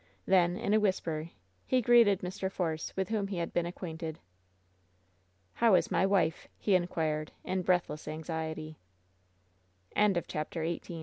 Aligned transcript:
Then, 0.25 0.57
in 0.57 0.73
a 0.73 0.79
whisper, 0.79 1.29
he 1.67 1.79
greeted 1.79 2.21
Mr. 2.21 2.51
Force, 2.51 2.91
with 2.97 3.09
whom 3.09 3.27
he 3.27 3.37
had 3.37 3.53
been 3.53 3.67
acquainted. 3.67 4.17
"How 5.53 5.75
is 5.75 5.91
my 5.91 6.07
wife?" 6.07 6.47
he 6.57 6.73
inquired, 6.73 7.33
in 7.43 7.61
breathless 7.61 8.07
anxiety. 8.07 8.77
CHAPTEE 9.95 10.59
X 10.83 10.91